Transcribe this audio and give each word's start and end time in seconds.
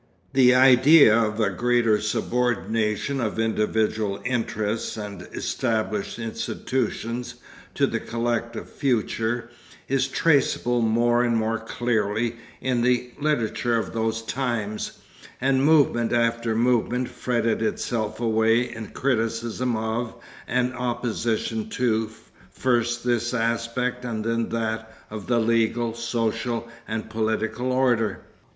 The 0.33 0.55
idea 0.55 1.15
of 1.15 1.39
a 1.39 1.51
greater 1.51 2.01
subordination 2.01 3.21
of 3.21 3.37
individual 3.37 4.19
interests 4.25 4.97
and 4.97 5.27
established 5.31 6.17
institutions 6.17 7.35
to 7.75 7.85
the 7.85 7.99
collective 7.99 8.67
future, 8.67 9.51
is 9.87 10.07
traceable 10.07 10.81
more 10.81 11.21
and 11.23 11.37
more 11.37 11.59
clearly 11.59 12.37
in 12.61 12.81
the 12.81 13.11
literature 13.19 13.77
of 13.77 13.93
those 13.93 14.23
times, 14.23 14.93
and 15.39 15.63
movement 15.63 16.11
after 16.13 16.55
movement 16.55 17.07
fretted 17.07 17.61
itself 17.61 18.19
away 18.19 18.73
in 18.73 18.87
criticism 18.87 19.75
of 19.75 20.15
and 20.47 20.73
opposition 20.73 21.69
to 21.69 22.09
first 22.49 23.03
this 23.03 23.35
aspect 23.35 24.03
and 24.03 24.25
then 24.25 24.49
that 24.49 24.91
of 25.11 25.27
the 25.27 25.39
legal, 25.39 25.93
social, 25.93 26.67
and 26.87 27.07
political 27.11 27.71
order. 27.71 28.23